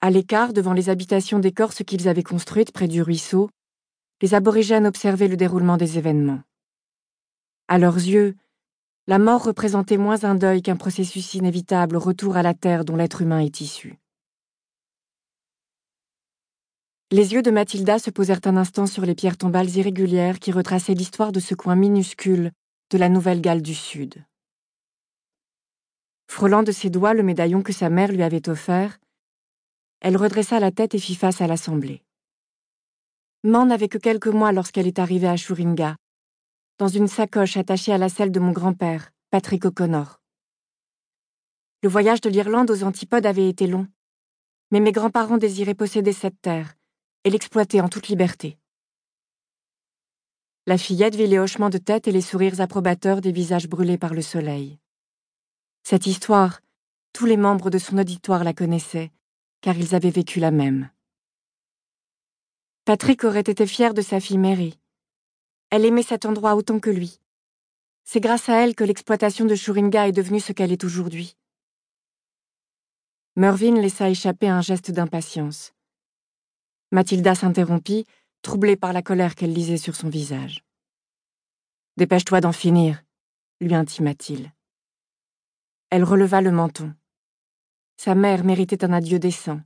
[0.00, 3.48] À l'écart, devant les habitations d'écorce qu'ils avaient construites près du ruisseau,
[4.20, 6.42] les aborigènes observaient le déroulement des événements.
[7.68, 8.36] À leurs yeux,
[9.06, 12.96] la mort représentait moins un deuil qu'un processus inévitable au retour à la terre dont
[12.96, 13.98] l'être humain est issu.
[17.10, 20.94] Les yeux de Mathilda se posèrent un instant sur les pierres tombales irrégulières qui retraçaient
[20.94, 22.52] l'histoire de ce coin minuscule
[22.90, 24.24] de la Nouvelle-Galles du Sud.
[26.34, 28.98] Frôlant de ses doigts le médaillon que sa mère lui avait offert,
[30.00, 32.02] elle redressa la tête et fit face à l'assemblée.
[33.42, 35.96] Man n'avait que quelques mois lorsqu'elle est arrivée à Shuringa,
[36.78, 40.22] dans une sacoche attachée à la selle de mon grand-père, Patrick O'Connor.
[41.82, 43.86] Le voyage de l'Irlande aux antipodes avait été long,
[44.70, 46.72] mais mes grands-parents désiraient posséder cette terre
[47.24, 48.56] et l'exploiter en toute liberté.
[50.66, 54.14] La fillette vit les hochements de tête et les sourires approbateurs des visages brûlés par
[54.14, 54.78] le soleil.
[55.82, 56.60] Cette histoire,
[57.12, 59.10] tous les membres de son auditoire la connaissaient,
[59.60, 60.90] car ils avaient vécu la même.
[62.84, 64.78] Patrick aurait été fier de sa fille Mary.
[65.70, 67.20] Elle aimait cet endroit autant que lui.
[68.04, 71.36] C'est grâce à elle que l'exploitation de Shuringa est devenue ce qu'elle est aujourd'hui.
[73.36, 75.72] Mervyn laissa échapper un geste d'impatience.
[76.90, 78.04] Mathilda s'interrompit,
[78.42, 80.62] troublée par la colère qu'elle lisait sur son visage.
[81.96, 83.02] Dépêche-toi d'en finir,
[83.60, 84.52] lui intima-t-il.
[85.94, 86.94] Elle releva le menton.
[87.98, 89.60] Sa mère méritait un adieu décent,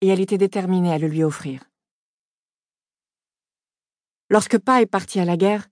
[0.00, 1.64] et elle était déterminée à le lui offrir.
[4.30, 5.66] Lorsque Pa est parti à la guerre,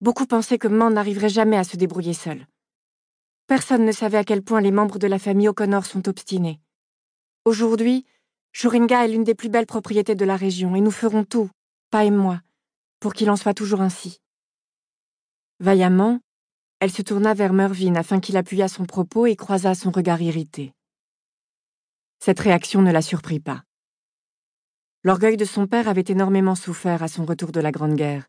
[0.00, 2.44] beaucoup pensaient que Man n'arriverait jamais à se débrouiller seul.
[3.46, 6.58] Personne ne savait à quel point les membres de la famille O'Connor sont obstinés.
[7.44, 8.06] Aujourd'hui,
[8.50, 11.50] Shuringa est l'une des plus belles propriétés de la région, et nous ferons tout,
[11.90, 12.40] Pa et moi,
[12.98, 14.20] pour qu'il en soit toujours ainsi.
[15.60, 16.18] Vaillamment,
[16.80, 20.72] elle se tourna vers Mervyn afin qu'il appuyât son propos et croisa son regard irrité.
[22.18, 23.64] Cette réaction ne la surprit pas.
[25.04, 28.26] L'orgueil de son père avait énormément souffert à son retour de la Grande Guerre,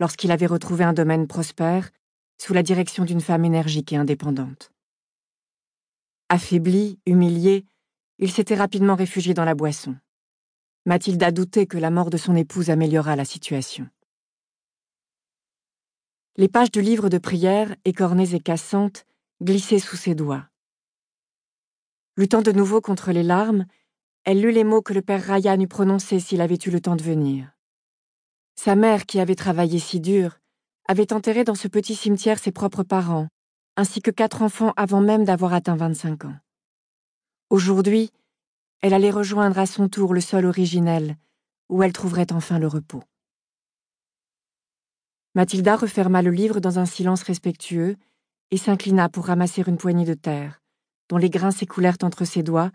[0.00, 1.90] lorsqu'il avait retrouvé un domaine prospère,
[2.38, 4.70] sous la direction d'une femme énergique et indépendante.
[6.28, 7.66] Affaibli, humilié,
[8.18, 9.96] il s'était rapidement réfugié dans la boisson.
[10.86, 13.88] Mathilda doutait que la mort de son épouse améliorât la situation.
[16.36, 19.06] Les pages du livre de prière, écornées et cassantes,
[19.40, 20.48] glissaient sous ses doigts.
[22.16, 23.66] Luttant de nouveau contre les larmes,
[24.24, 26.96] elle lut les mots que le père Ryan eût prononcés s'il avait eu le temps
[26.96, 27.52] de venir.
[28.56, 30.40] Sa mère, qui avait travaillé si dur,
[30.88, 33.28] avait enterré dans ce petit cimetière ses propres parents,
[33.76, 36.36] ainsi que quatre enfants avant même d'avoir atteint 25 ans.
[37.48, 38.10] Aujourd'hui,
[38.80, 41.16] elle allait rejoindre à son tour le sol originel,
[41.68, 43.04] où elle trouverait enfin le repos.
[45.36, 47.96] Mathilda referma le livre dans un silence respectueux
[48.52, 50.62] et s'inclina pour ramasser une poignée de terre,
[51.08, 52.70] dont les grains s'écoulèrent entre ses doigts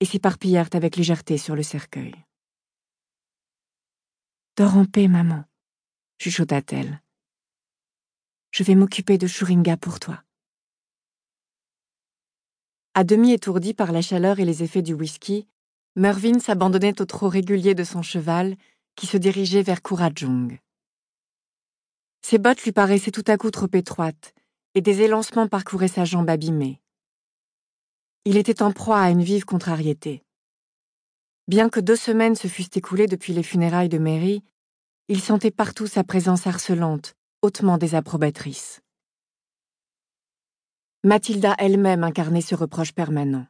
[0.00, 2.14] et s'éparpillèrent avec légèreté sur le cercueil.
[4.56, 5.44] Dors en paix, maman,
[6.18, 7.00] chuchota-t-elle.
[8.50, 10.24] Je vais m'occuper de Shuringa pour toi.
[12.94, 15.46] À demi étourdi par la chaleur et les effets du whisky,
[15.94, 18.56] Mervyn s'abandonnait au trot régulier de son cheval
[18.96, 20.58] qui se dirigeait vers Kurajong.
[22.22, 24.34] Ses bottes lui paraissaient tout à coup trop étroites,
[24.74, 26.80] et des élancements parcouraient sa jambe abîmée.
[28.24, 30.22] Il était en proie à une vive contrariété.
[31.48, 34.44] Bien que deux semaines se fussent écoulées depuis les funérailles de Mary,
[35.08, 38.80] il sentait partout sa présence harcelante, hautement désapprobatrice.
[41.02, 43.46] Mathilda elle-même incarnait ce reproche permanent.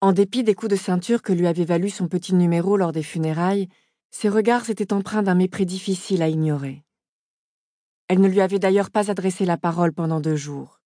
[0.00, 3.02] En dépit des coups de ceinture que lui avait valu son petit numéro lors des
[3.02, 3.68] funérailles,
[4.10, 6.82] ses regards étaient empreints d'un mépris difficile à ignorer.
[8.08, 10.80] Elle ne lui avait d'ailleurs pas adressé la parole pendant deux jours.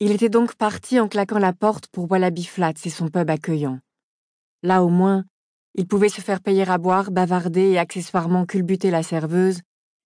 [0.00, 3.80] Il était donc parti en claquant la porte pour Wallaby Flats et son pub accueillant.
[4.62, 5.24] Là au moins,
[5.74, 9.62] il pouvait se faire payer à boire, bavarder et accessoirement culbuter la serveuse,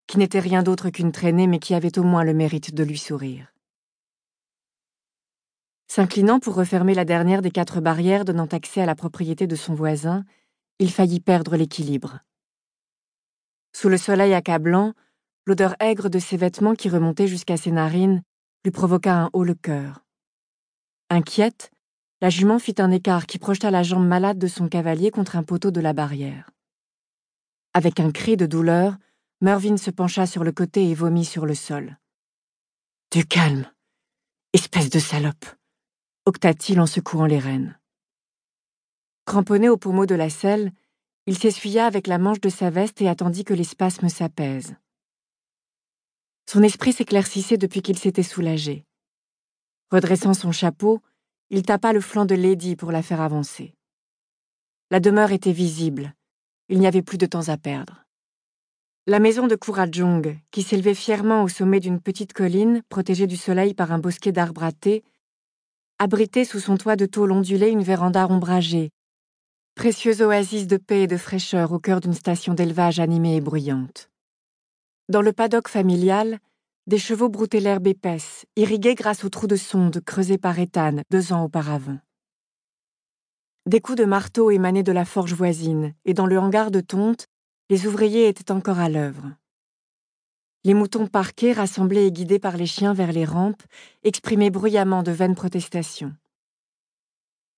[0.06, 2.98] qui n'était rien d'autre qu'une traînée mais qui avait au moins le mérite de lui
[2.98, 3.52] sourire.
[5.88, 9.74] S'inclinant pour refermer la dernière des quatre barrières donnant accès à la propriété de son
[9.74, 10.24] voisin,
[10.78, 12.20] il faillit perdre l'équilibre.
[13.72, 14.94] Sous le soleil accablant,
[15.46, 18.22] L'odeur aigre de ses vêtements qui remontaient jusqu'à ses narines
[18.64, 20.04] lui provoqua un haut le cœur.
[21.08, 21.70] Inquiète,
[22.20, 25.42] la jument fit un écart qui projeta la jambe malade de son cavalier contre un
[25.42, 26.50] poteau de la barrière.
[27.72, 28.96] Avec un cri de douleur,
[29.40, 31.96] Mervyn se pencha sur le côté et vomit sur le sol.
[33.10, 33.66] Du calme,
[34.52, 35.46] espèce de salope,
[36.26, 37.78] octa-t-il en secouant les rênes.
[39.24, 40.72] Cramponné au pommeau de la selle,
[41.26, 44.74] il s'essuya avec la manche de sa veste et attendit que les spasmes s'apaisent.
[46.52, 48.84] Son esprit s'éclaircissait depuis qu'il s'était soulagé.
[49.92, 51.00] Redressant son chapeau,
[51.48, 53.72] il tapa le flanc de Lady pour la faire avancer.
[54.90, 56.12] La demeure était visible.
[56.68, 58.04] Il n'y avait plus de temps à perdre.
[59.06, 63.72] La maison de Kurajong, qui s'élevait fièrement au sommet d'une petite colline, protégée du soleil
[63.72, 65.04] par un bosquet d'arbres à thé,
[66.00, 68.90] abritait sous son toit de tôle ondulée une véranda ombragée,
[69.76, 74.10] précieuse oasis de paix et de fraîcheur au cœur d'une station d'élevage animée et bruyante.
[75.10, 76.38] Dans le paddock familial,
[76.86, 81.32] des chevaux broutaient l'herbe épaisse, irriguée grâce aux trous de sonde creusés par Ethan deux
[81.32, 81.98] ans auparavant.
[83.66, 87.26] Des coups de marteau émanaient de la forge voisine, et dans le hangar de tonte,
[87.70, 89.32] les ouvriers étaient encore à l'œuvre.
[90.62, 93.64] Les moutons parqués, rassemblés et guidés par les chiens vers les rampes,
[94.04, 96.14] exprimaient bruyamment de vaines protestations.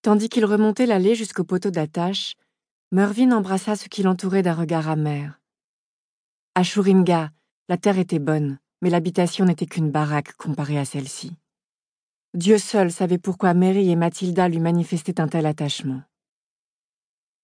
[0.01, 2.33] Tandis qu'il remontait l'allée jusqu'au poteau d'attache,
[2.93, 5.39] Mervyn embrassa ce qui l'entourait d'un regard amer.
[6.55, 7.31] À Shuringa,
[7.69, 11.37] la terre était bonne, mais l'habitation n'était qu'une baraque comparée à celle-ci.
[12.35, 16.03] Dieu seul savait pourquoi Mary et Mathilda lui manifestaient un tel attachement.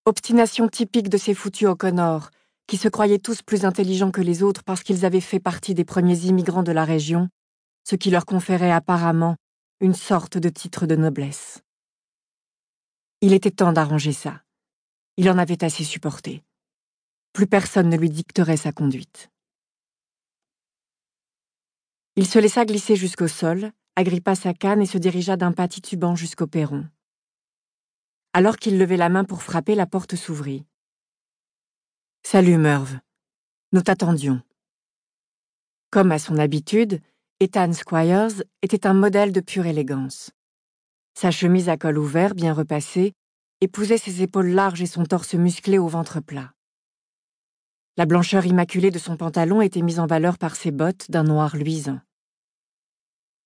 [0.07, 2.31] Obstination typique de ces foutus O'Connor,
[2.67, 5.85] qui se croyaient tous plus intelligents que les autres parce qu'ils avaient fait partie des
[5.85, 7.29] premiers immigrants de la région,
[7.85, 9.37] ce qui leur conférait apparemment
[9.81, 11.61] une sorte de titre de noblesse.
[13.21, 14.43] Il était temps d'arranger ça.
[15.17, 16.43] Il en avait assez supporté.
[17.33, 19.31] Plus personne ne lui dicterait sa conduite.
[22.19, 26.17] Il se laissa glisser jusqu'au sol, agrippa sa canne et se dirigea d'un pas titubant
[26.17, 26.85] jusqu'au perron.
[28.33, 30.67] Alors qu'il levait la main pour frapper, la porte s'ouvrit.
[32.25, 32.99] Salut, Merv.
[33.71, 34.43] Nous t'attendions.
[35.91, 37.01] Comme à son habitude,
[37.39, 40.33] Ethan Squires était un modèle de pure élégance.
[41.15, 43.13] Sa chemise à col ouvert, bien repassée,
[43.61, 46.53] épousait ses épaules larges et son torse musclé au ventre plat.
[47.97, 51.57] La blancheur immaculée de son pantalon était mise en valeur par ses bottes d'un noir
[51.57, 52.01] luisant.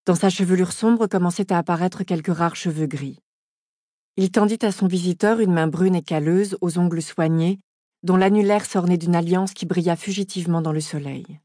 [0.04, 3.20] Dans sa chevelure sombre commençaient à apparaître quelques rares cheveux gris.
[4.16, 7.60] Il tendit à son visiteur une main brune et calleuse, aux ongles soignés,
[8.02, 11.40] dont l'annulaire s'ornait d'une alliance qui brilla fugitivement dans le soleil.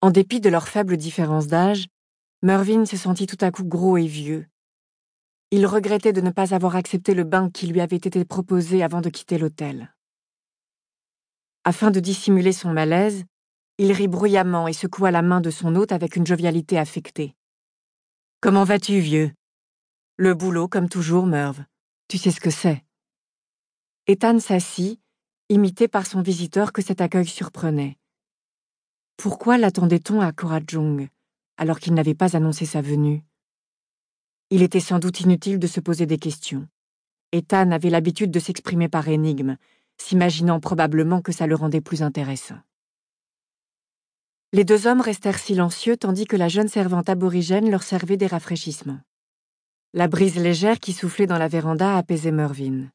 [0.00, 1.88] En dépit de leur faible différence d'âge,
[2.42, 4.46] Mervyn se sentit tout à coup gros et vieux.
[5.50, 9.00] Il regrettait de ne pas avoir accepté le bain qui lui avait été proposé avant
[9.00, 9.94] de quitter l'hôtel.
[11.64, 13.24] Afin de dissimuler son malaise,
[13.78, 17.34] il rit bruyamment et secoua la main de son hôte avec une jovialité affectée.
[18.40, 19.32] Comment vas-tu, vieux?
[20.16, 21.64] Le boulot, comme toujours, Merv.
[22.08, 22.84] Tu sais ce que c'est.
[24.06, 25.00] Ethan s'assit,
[25.48, 27.96] imité par son visiteur que cet accueil surprenait.
[29.16, 31.08] Pourquoi l'attendait-on à Korajong,
[31.56, 33.24] alors qu'il n'avait pas annoncé sa venue?
[34.50, 36.68] Il était sans doute inutile de se poser des questions.
[37.32, 39.56] Ethan avait l'habitude de s'exprimer par énigmes,
[39.96, 42.58] s'imaginant probablement que ça le rendait plus intéressant.
[44.54, 49.00] Les deux hommes restèrent silencieux tandis que la jeune servante aborigène leur servait des rafraîchissements.
[49.94, 52.90] La brise légère qui soufflait dans la véranda apaisait Mervyn.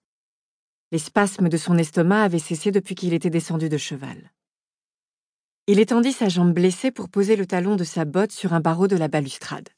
[0.92, 4.32] Les spasmes de son estomac avaient cessé depuis qu'il était descendu de cheval.
[5.66, 8.88] Il étendit sa jambe blessée pour poser le talon de sa botte sur un barreau
[8.88, 9.70] de la balustrade.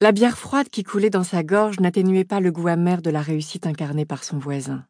[0.00, 3.20] La bière froide qui coulait dans sa gorge n'atténuait pas le goût amer de la
[3.20, 4.86] réussite incarnée par son voisin.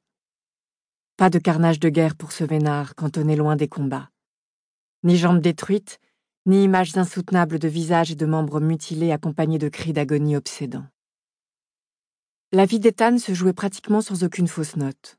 [1.16, 4.10] Pas de carnage de guerre pour ce vénard cantonné loin des combats.
[5.04, 6.00] Ni jambes détruites,
[6.46, 10.86] ni images insoutenables de visages et de membres mutilés accompagnés de cris d'agonie obsédants.
[12.52, 15.16] La vie d'Ethan se jouait pratiquement sans aucune fausse note.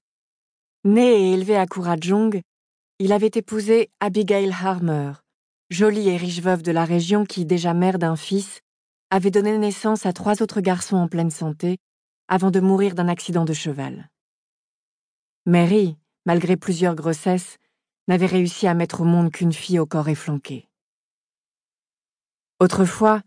[0.84, 2.42] Né et élevé à Kurajong,
[3.00, 5.14] il avait épousé Abigail Harmer,
[5.70, 8.62] jolie et riche veuve de la région qui, déjà mère d'un fils,
[9.10, 11.78] avait donné naissance à trois autres garçons en pleine santé
[12.28, 14.10] avant de mourir d'un accident de cheval.
[15.46, 17.58] Mary, malgré plusieurs grossesses,
[18.08, 20.68] n'avait réussi à mettre au monde qu'une fille au corps efflanqué.
[22.60, 23.22] Autrefois,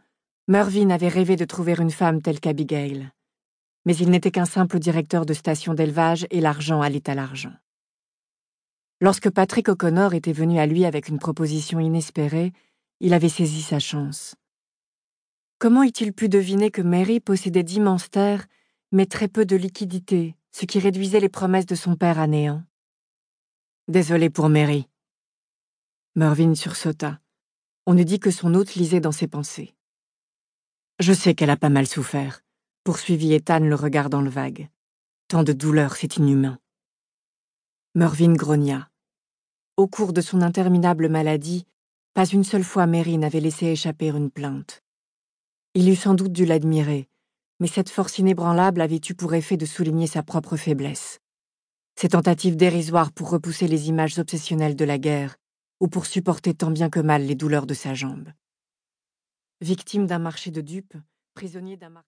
[0.47, 3.11] Mervyn avait rêvé de trouver une femme telle qu'Abigail
[3.89, 7.55] mais il n'était qu'un simple directeur de station d'élevage et l'argent allait à l'argent.
[9.01, 12.53] Lorsque Patrick O'Connor était venu à lui avec une proposition inespérée,
[13.01, 14.35] il avait saisi sa chance.
[15.59, 18.45] Comment eût-il pu deviner que Mary possédait d'immenses terres,
[18.93, 22.63] mais très peu de liquidités, ce qui réduisait les promesses de son père à néant?
[23.89, 24.87] Désolé pour Mary.
[26.15, 27.21] Mervyn sursauta.
[27.87, 29.75] On eût dit que son hôte lisait dans ses pensées.
[30.99, 32.43] Je sais qu'elle a pas mal souffert
[32.85, 34.71] poursuivit Ethan le regard dans le vague.
[35.29, 36.59] Tant de douleur, c'est inhumain.
[37.95, 38.91] Mervyn grogna.
[39.77, 41.67] Au cours de son interminable maladie,
[42.15, 44.83] pas une seule fois Mary n'avait laissé échapper une plainte.
[45.75, 47.11] Il eût sans doute dû l'admirer,
[47.61, 51.21] mais cette force inébranlable avait eu pour effet de souligner sa propre faiblesse.
[52.01, 55.35] Ses tentatives dérisoires pour repousser les images obsessionnelles de la guerre,
[55.81, 58.33] ou pour supporter tant bien que mal les douleurs de sa jambe.
[59.61, 60.97] Victime d'un marché de dupes,
[61.35, 61.97] prisonnier d'un marché